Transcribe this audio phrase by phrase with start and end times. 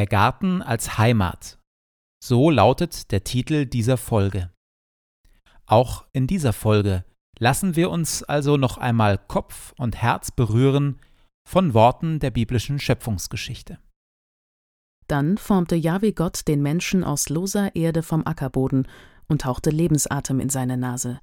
[0.00, 1.58] Der Garten als Heimat.
[2.24, 4.50] So lautet der Titel dieser Folge.
[5.66, 7.04] Auch in dieser Folge
[7.38, 10.98] lassen wir uns also noch einmal Kopf und Herz berühren
[11.46, 13.78] von Worten der biblischen Schöpfungsgeschichte.
[15.06, 18.88] Dann formte Jahwe Gott den Menschen aus loser Erde vom Ackerboden
[19.28, 21.20] und hauchte Lebensatem in seine Nase.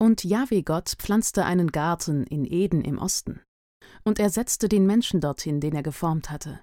[0.00, 3.42] Und Jahwe Gott pflanzte einen Garten in Eden im Osten.
[4.02, 6.60] Und er setzte den Menschen dorthin, den er geformt hatte.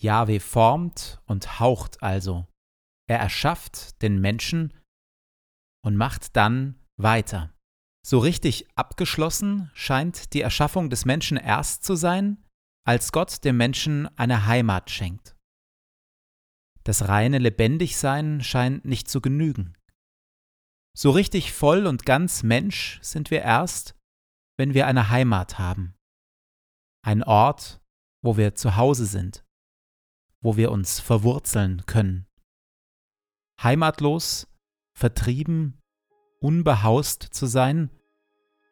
[0.00, 2.46] Jahwe formt und haucht also.
[3.08, 4.72] Er erschafft den Menschen
[5.84, 7.52] und macht dann weiter.
[8.06, 12.42] So richtig abgeschlossen scheint die Erschaffung des Menschen erst zu sein,
[12.86, 15.36] als Gott dem Menschen eine Heimat schenkt.
[16.82, 19.74] Das reine Lebendigsein scheint nicht zu genügen.
[20.96, 23.96] So richtig voll und ganz Mensch sind wir erst,
[24.58, 25.94] wenn wir eine Heimat haben.
[27.02, 27.80] Ein Ort,
[28.22, 29.43] wo wir zu Hause sind
[30.44, 32.26] wo wir uns verwurzeln können.
[33.60, 34.46] Heimatlos,
[34.92, 35.80] vertrieben,
[36.38, 37.90] unbehaust zu sein,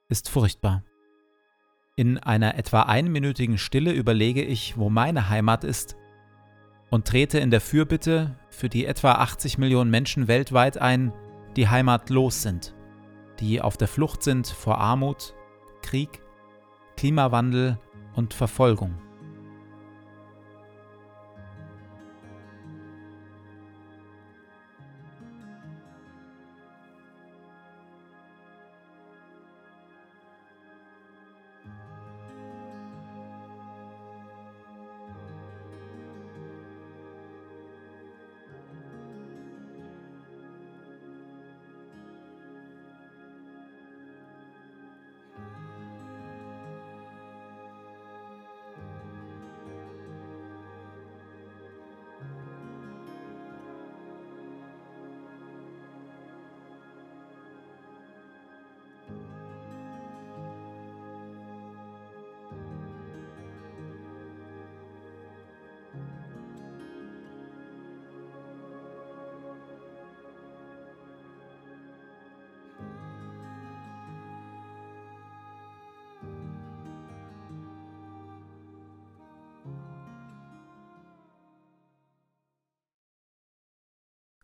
[0.09, 0.85] ist furchtbar.
[1.97, 5.97] In einer etwa einminütigen Stille überlege ich, wo meine Heimat ist
[6.91, 11.11] und trete in der Fürbitte für die etwa 80 Millionen Menschen weltweit ein,
[11.57, 12.75] die heimatlos sind,
[13.41, 15.35] die auf der Flucht sind vor Armut,
[15.81, 16.21] Krieg,
[16.99, 17.79] Klimawandel
[18.15, 18.99] und Verfolgung.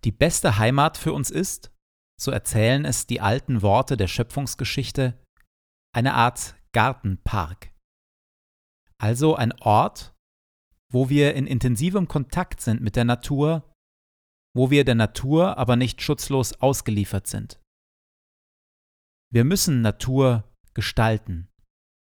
[0.04, 1.72] Die beste Heimat für uns ist,
[2.20, 5.18] so erzählen es die alten Worte der Schöpfungsgeschichte,
[5.94, 7.72] eine Art Gartenpark.
[9.00, 10.14] Also ein Ort,
[10.92, 13.72] wo wir in intensivem Kontakt sind mit der Natur,
[14.56, 17.60] wo wir der Natur aber nicht schutzlos ausgeliefert sind.
[19.30, 21.48] Wir müssen Natur gestalten,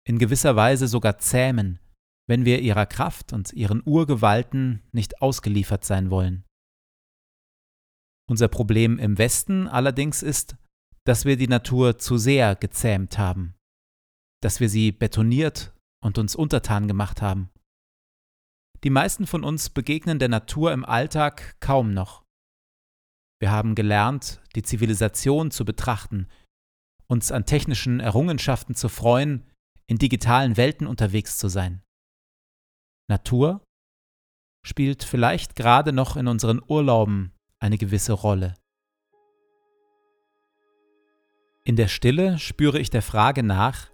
[0.06, 1.78] in gewisser Weise sogar zähmen,
[2.26, 6.44] wenn wir ihrer Kraft und ihren Urgewalten nicht ausgeliefert sein wollen.
[8.30, 10.56] Unser Problem im Westen allerdings ist,
[11.04, 13.56] dass wir die Natur zu sehr gezähmt haben,
[14.40, 17.50] dass wir sie betoniert und uns untertan gemacht haben.
[18.84, 22.22] Die meisten von uns begegnen der Natur im Alltag kaum noch.
[23.40, 26.28] Wir haben gelernt, die Zivilisation zu betrachten,
[27.08, 29.44] uns an technischen Errungenschaften zu freuen,
[29.88, 31.82] in digitalen Welten unterwegs zu sein.
[33.08, 33.64] Natur
[34.64, 38.54] spielt vielleicht gerade noch in unseren Urlauben eine gewisse Rolle.
[41.62, 43.90] In der Stille spüre ich der Frage nach,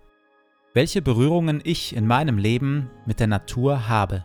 [0.73, 4.25] welche Berührungen ich in meinem Leben mit der Natur habe.